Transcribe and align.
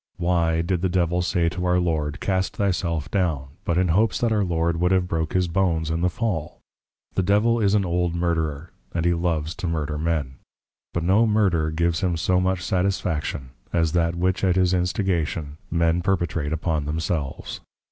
Why, 0.17 0.63
did 0.63 0.81
the 0.81 0.89
Devil 0.89 1.21
say 1.21 1.47
to 1.49 1.63
our 1.65 1.79
Lord, 1.79 2.19
Cast 2.19 2.57
thy 2.57 2.71
self 2.71 3.11
down, 3.11 3.49
but 3.65 3.77
in 3.77 3.89
hopes 3.89 4.17
that 4.17 4.31
our 4.31 4.43
Lord 4.43 4.79
would 4.79 4.91
have 4.91 5.07
broke 5.07 5.33
his 5.33 5.47
Bones, 5.47 5.91
in 5.91 6.01
the 6.01 6.09
fall? 6.09 6.59
The 7.13 7.21
Devil 7.21 7.59
is 7.59 7.75
an 7.75 7.85
Old 7.85 8.15
Murtherer; 8.15 8.71
and 8.95 9.05
he 9.05 9.13
loves 9.13 9.53
to 9.57 9.67
Murder 9.67 9.99
men; 9.99 10.37
but 10.91 11.03
no 11.03 11.27
Murder 11.27 11.69
gives 11.69 11.99
him 12.01 12.17
so 12.17 12.39
much 12.41 12.63
satisfaction, 12.63 13.51
as 13.71 13.91
that 13.91 14.15
which 14.15 14.43
at 14.43 14.55
his 14.55 14.73
instigation, 14.73 15.57
men 15.69 16.01
perpetrate 16.01 16.51
upon 16.51 16.85
themselves. 16.85 17.59